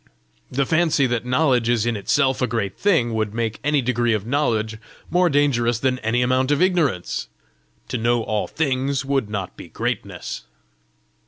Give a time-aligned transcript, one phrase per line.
[0.49, 4.25] The fancy that knowledge is in itself a great thing, would make any degree of
[4.25, 4.79] knowledge
[5.11, 7.27] more dangerous than any amount of ignorance.
[7.89, 10.45] To know all things would not be greatness."